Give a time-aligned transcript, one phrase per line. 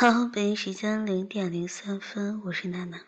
[0.00, 3.00] 好， 北京时间零点零三分，我是娜娜。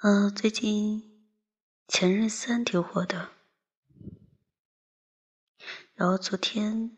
[0.00, 1.00] 呃，最近
[1.88, 3.30] 《前任三》挺火的，
[5.94, 6.96] 然后昨天，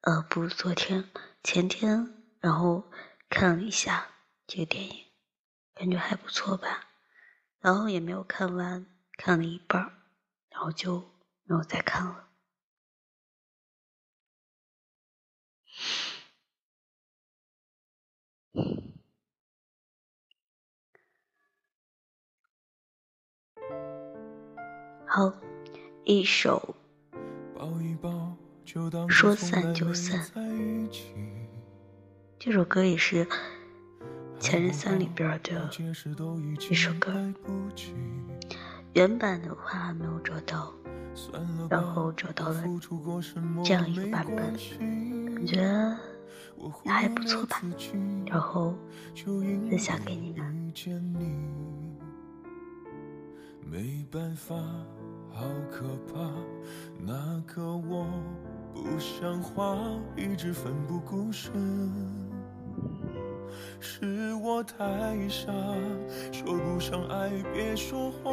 [0.00, 1.10] 呃，不昨天，
[1.44, 2.90] 前天，然后
[3.28, 4.08] 看了一下
[4.46, 5.04] 这个电影，
[5.74, 6.88] 感觉还不错吧，
[7.58, 8.86] 然后也没有看完。
[9.22, 9.99] 看了一半儿，
[10.60, 11.00] 然后就
[11.44, 12.28] 没有再看了。
[25.06, 25.32] 好，
[26.04, 26.76] 一首
[29.08, 30.22] 说散就散，
[32.38, 33.24] 这首歌也是
[34.38, 35.70] 《前任三》里边的
[36.68, 37.32] 一首歌。
[38.94, 40.72] 原版的话没有找到，
[41.68, 42.64] 然后找到了
[43.64, 44.36] 这样一个版本，
[45.34, 45.96] 感觉
[46.84, 47.62] 还不错吧，
[48.26, 48.74] 然后
[49.14, 50.72] 分享给你们。
[53.70, 54.56] 没办法，
[55.32, 56.28] 好可怕，
[56.98, 58.04] 那个我
[58.74, 59.78] 不像话，
[60.16, 61.52] 一直奋不顾身，
[63.80, 65.50] 是我太傻，
[66.30, 68.32] 说不上爱，别说谎。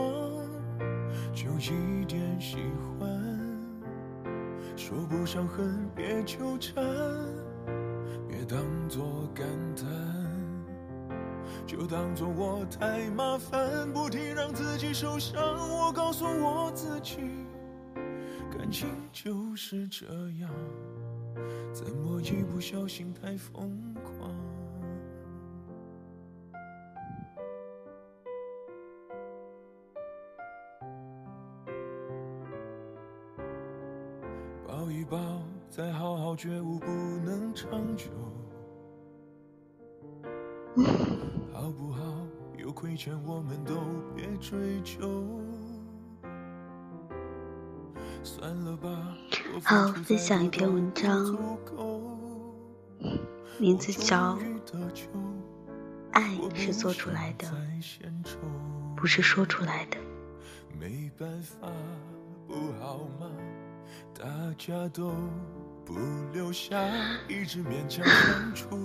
[1.33, 2.57] 就一点喜
[2.99, 3.09] 欢，
[4.75, 6.83] 说不上恨，别纠缠，
[8.27, 8.59] 别当
[8.89, 9.85] 作感叹，
[11.65, 15.41] 就当作我太麻烦，不停让自己受伤。
[15.69, 17.17] 我告诉我自己，
[18.51, 20.05] 感情就是这
[20.39, 20.49] 样，
[21.73, 23.95] 怎么一不小心太疯
[36.37, 38.05] 觉悟，不能长久。
[41.52, 42.27] 好不好？
[42.55, 43.73] 有亏欠，我们都
[44.15, 45.25] 别追究。
[48.23, 49.17] 算了吧。
[49.64, 51.36] 好，分享一篇文章，
[53.58, 54.36] 名字叫
[56.11, 57.48] 《爱是做出来的，
[58.95, 59.98] 不是说出来的》。
[60.80, 61.67] 没办法，
[62.48, 63.31] 不好吗？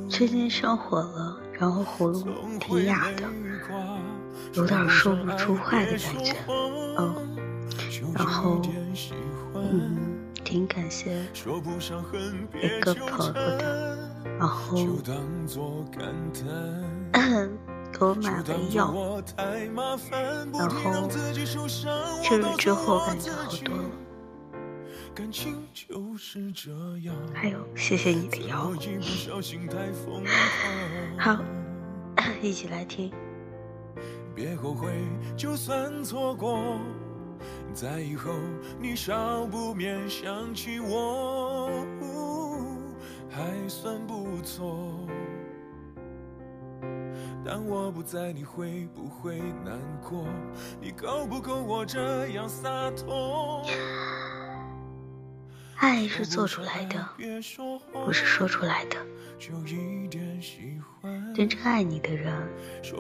[0.09, 3.25] 最近上火了，然后喉咙挺哑的，
[4.55, 6.33] 有点说不出话的感觉。
[6.97, 7.15] 哦，
[8.15, 8.63] 然后
[9.55, 11.25] 嗯，挺感谢
[12.61, 14.77] 一个朋友的，然后
[17.93, 18.95] 给我买了药，
[20.53, 21.09] 然后
[22.23, 23.83] 吃了之后感觉好多了。
[27.35, 28.73] 还有，谢谢你的药。
[31.19, 31.39] 好，
[32.41, 33.13] 一起来听。
[34.35, 34.91] 别后悔，
[35.37, 36.79] 就算错过，
[37.75, 38.33] 在以后
[38.81, 41.71] 你少不免想起我，
[43.29, 45.07] 还算不错。
[47.45, 50.25] 当我不在，你会不会难过？
[50.81, 53.63] 你够不够我这样洒脱？
[55.83, 57.09] 爱是做出来的，
[57.93, 58.97] 不是说出来的。
[61.35, 62.33] 真正爱你的人，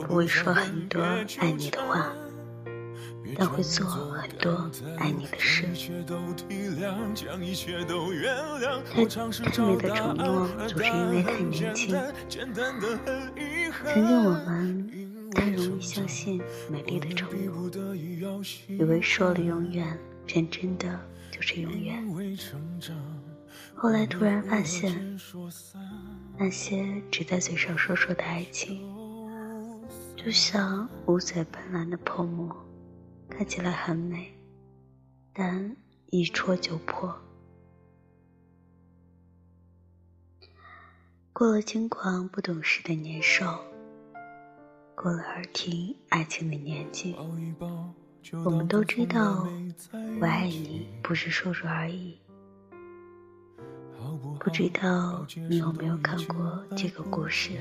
[0.04, 2.12] 不会说很多爱你的话，
[3.38, 5.62] 但会做很多爱你的事。
[8.92, 11.96] 太太美的承诺，总是因为太年轻。
[12.28, 12.52] 曾
[13.94, 17.70] 经我们太容易相信美丽的承诺，
[18.66, 20.98] 以为说了永远，便真的。
[21.42, 22.00] 就是永远。
[23.74, 25.18] 后来突然发现，
[26.38, 28.80] 那些只在嘴上说说的爱情，
[30.16, 32.56] 就像五彩斑斓的泡沫，
[33.28, 34.32] 看起来很美，
[35.32, 35.76] 但
[36.10, 37.12] 一戳就破。
[41.32, 43.60] 过了轻狂不懂事的年少，
[44.94, 47.16] 过了耳听爱情的年纪。
[48.44, 49.46] 我们都知道，
[50.20, 52.18] 我爱你不是说说而已。
[54.38, 57.52] 不知道你有没有看过这个故事？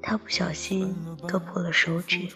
[0.00, 0.94] 他不小心
[1.28, 2.26] 割破了手指，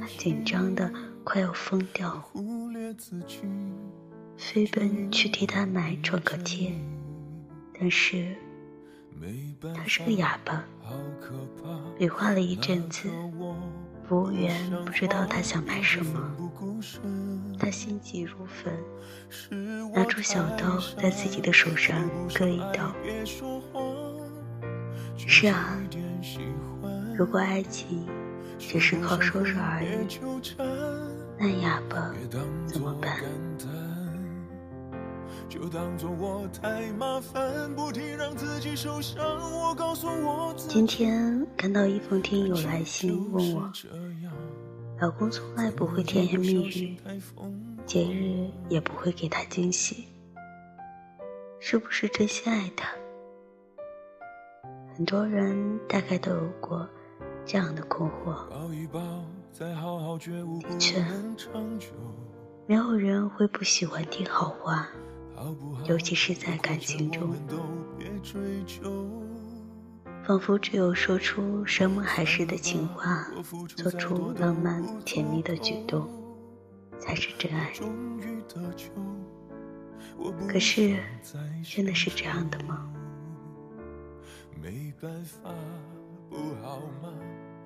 [0.00, 0.92] 他紧张的
[1.24, 2.22] 快要疯掉，
[4.36, 6.72] 飞奔去替他买创可贴，
[7.78, 8.36] 但是
[9.74, 10.64] 他是个哑巴，
[11.98, 13.08] 比划了一阵子。
[14.08, 14.54] 服务员
[14.84, 16.20] 不知道他想买什么，
[17.58, 18.72] 他心急如焚，
[19.92, 22.94] 拿出小刀在自己的手上割一刀。
[25.16, 25.78] 是啊，
[27.16, 28.06] 如果爱情
[28.58, 29.86] 只是靠说说而已，
[31.38, 32.12] 那哑巴
[32.66, 33.18] 怎么办？
[40.68, 43.70] 今天看到一封听友来信，问我，
[45.00, 46.96] 老公从来不会甜言蜜语，
[47.84, 50.08] 节日也不会给他惊喜，
[51.60, 52.88] 是不是真心爱他？
[54.96, 56.88] 很多人大概都有过
[57.44, 58.34] 这样的困惑。
[60.60, 61.04] 的确，
[62.66, 64.88] 没有人会不喜欢听好话，
[65.84, 67.34] 尤其是在感情中。
[70.26, 73.26] 仿佛只有说出山盟海誓的情话，
[73.76, 76.08] 做出浪漫甜蜜的举动，
[76.98, 77.70] 才是真爱。
[80.48, 80.98] 可是，
[81.62, 82.90] 真的是这样的吗？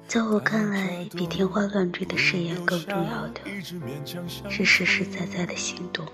[0.08, 3.40] 在我看来，比天花乱坠的誓言更重要的
[4.48, 6.04] 是实实在在的行动。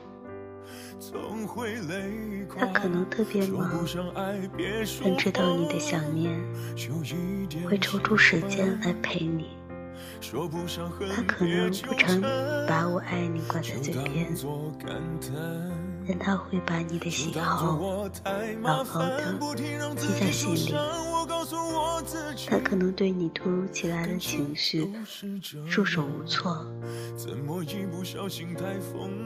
[2.58, 3.70] 他可能特别忙，
[5.04, 6.30] 但知道你的想念，
[7.68, 9.48] 会抽出时间来陪你。
[10.20, 12.20] 他可能不常
[12.66, 14.34] 把我爱你挂在嘴边，
[16.08, 17.78] 但他会把你的喜好
[18.62, 19.36] 牢牢的
[19.96, 20.74] 记在心里。
[22.46, 24.90] 他可能对你突如其来的情绪
[25.66, 26.66] 束手无措，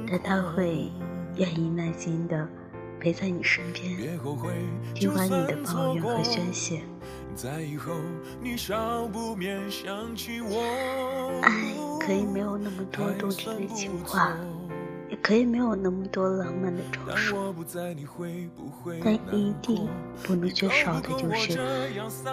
[0.08, 0.90] 但他会
[1.36, 2.48] 愿意耐心的
[3.00, 4.18] 陪在你身边，
[4.94, 6.82] 听完你的抱怨和宣泄。
[11.42, 11.52] 爱
[12.00, 14.36] 可以没有那么多动听的情话，
[15.10, 17.34] 也可以没有那么多浪漫的装饰，
[19.02, 19.88] 但一定
[20.22, 21.52] 不能缺少的就是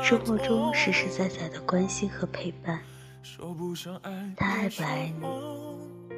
[0.04, 2.80] 生活中实实在在的关心和陪伴。
[4.36, 5.25] 他爱不爱你，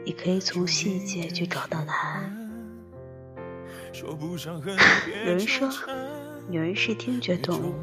[0.05, 2.33] 你可以从细节去找到答案。
[4.03, 4.15] 有
[5.25, 5.69] 人说。
[6.49, 7.75] 女人是听觉动物，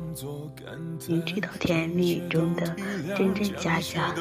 [1.07, 2.75] 明知道甜言蜜语中的
[3.15, 4.15] 真真假假，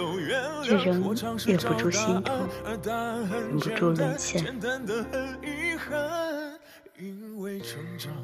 [0.61, 1.01] 却仍
[1.45, 2.47] 忍不住心痛，
[2.83, 4.43] 忍不住沦陷。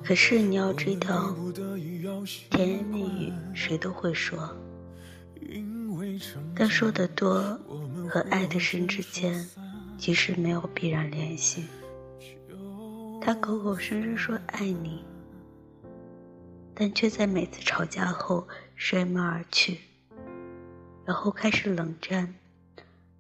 [0.04, 1.34] 可是你要知道，
[2.50, 4.38] 甜言蜜语谁都会说，
[6.54, 7.42] 但说的多
[8.10, 9.48] 和爱的深之间，
[9.98, 11.64] 其实没有必然联系。
[13.22, 15.06] 他口口声声说爱你。
[16.80, 19.80] 但却在每次吵架后摔门而去，
[21.06, 22.36] 然后开始冷战，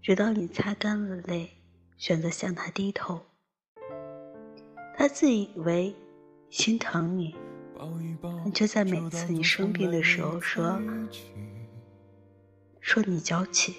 [0.01, 1.49] 直到你擦干了泪，
[1.97, 3.19] 选择向他低头。
[4.97, 5.93] 他自以为
[6.49, 7.35] 心疼你，
[8.21, 10.81] 但却在每次你生病的时候说
[12.79, 13.75] 说你娇气，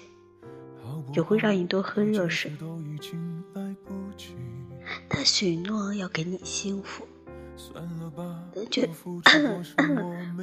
[1.11, 2.51] 只会让你多喝热水。
[5.09, 7.07] 他许诺要给你幸福。
[8.53, 9.21] 但却 不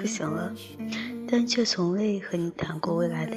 [0.07, 0.55] 行了，
[1.31, 3.37] 但却从未和你谈过未来的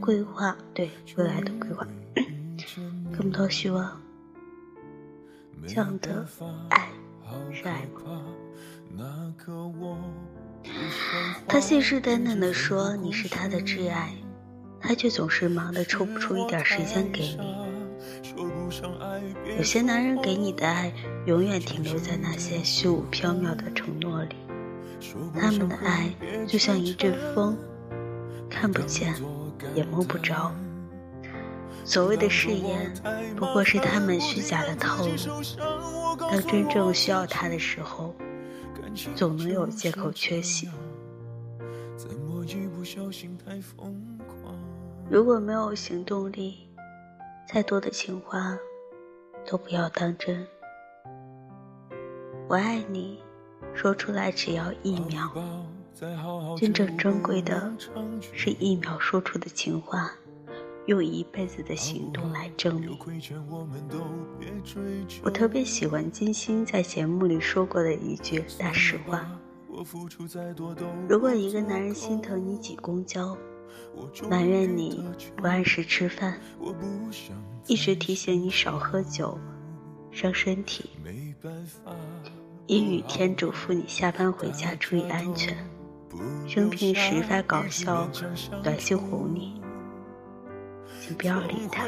[0.00, 1.86] 规划，对未来的规划，
[3.12, 4.00] 看不到希望。
[5.66, 6.26] 这样的
[6.70, 6.88] 爱
[7.52, 8.22] 是爱吗？
[11.46, 14.14] 他信誓旦旦地说你是他的挚爱，
[14.80, 17.69] 他却总是忙得抽不出一点时间给你。
[19.56, 20.92] 有些男人给你的爱，
[21.26, 24.36] 永远停留在那些虚无缥缈的承诺里。
[25.34, 26.10] 他们的爱
[26.46, 27.56] 就像一阵风，
[28.48, 29.14] 看不见，
[29.74, 30.52] 也摸不着。
[31.84, 32.92] 所谓的誓言，
[33.36, 35.12] 不过是他们虚假的套路。
[36.18, 38.14] 当真正需要他的时候，
[39.16, 40.68] 总能有借口缺席。
[45.10, 46.68] 如果没有行动力，
[47.52, 48.56] 再多的情话
[49.50, 50.46] 都不要当真。
[52.48, 53.18] 我爱你，
[53.74, 55.28] 说出来只要一秒。
[56.56, 57.72] 真正珍贵的
[58.32, 60.12] 是一秒说出的情话，
[60.86, 62.96] 用一辈子的行动来证明。
[65.24, 69.26] 我特别喜欢金星在节目里说过的一句大实话：
[71.08, 73.36] 如果一个男人心疼你挤公交。
[74.28, 75.04] 埋怨你
[75.36, 76.40] 不按时吃饭，
[77.66, 79.38] 一直提醒你少喝酒，
[80.10, 80.90] 伤身体。
[82.66, 85.56] 阴雨天嘱咐你下班回家注意安全，
[86.46, 88.08] 生病时发搞笑
[88.62, 89.60] 短信哄你。
[91.08, 91.84] 你不要理他。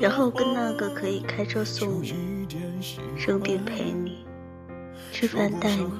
[0.00, 2.46] 然后跟那个可以开车送你、
[3.16, 4.26] 生病陪你、
[5.12, 5.90] 吃饭带你、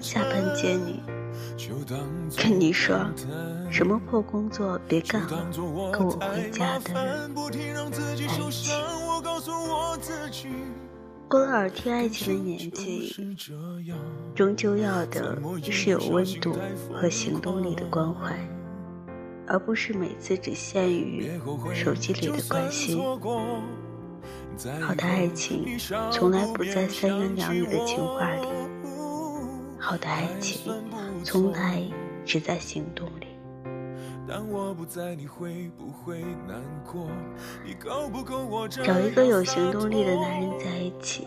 [0.00, 1.02] 下班接你、
[2.36, 2.98] 跟你说
[3.70, 5.46] 什么破工作别干了，
[5.92, 8.72] 跟我回家的人在一起。
[11.28, 13.14] 过了耳听爱情的年纪，
[14.34, 15.38] 终究要的
[15.70, 16.56] 是有温度
[16.92, 18.36] 和行动力的关怀，
[19.46, 21.30] 而不是每次只限于
[21.74, 23.00] 手机里的关心。
[24.80, 25.78] 好的爱情
[26.12, 28.46] 从来不在三言两语的情话里，
[29.78, 30.72] 好的爱情
[31.24, 31.82] 从来
[32.24, 33.26] 只在行动里。
[38.70, 41.26] 找一个有行动力的男人在一起，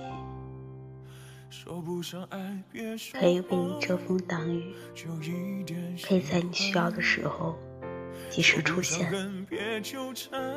[3.13, 5.65] 可以为你遮风挡雨，
[6.03, 7.55] 可以在你需要的时候
[8.29, 9.09] 及时出现，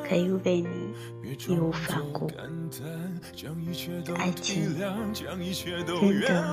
[0.08, 0.92] 可以为你
[1.46, 2.30] 义无反顾。
[4.16, 4.98] 爱情真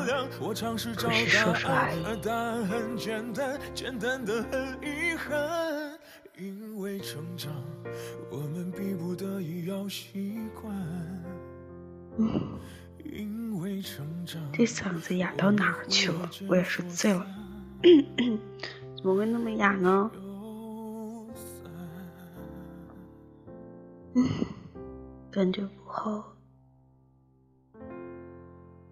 [0.06, 1.98] 的不是说说而已。
[6.40, 7.52] 因为成长，
[8.30, 10.72] 我们逼不得已要习惯。
[12.20, 12.60] 嗯
[13.04, 16.30] 因为成长，这嗓子哑到哪儿去了？
[16.48, 17.26] 我也是醉了。
[18.98, 20.12] 怎么会那么哑呢？
[24.18, 24.28] 嗯
[25.30, 26.37] 感觉不好。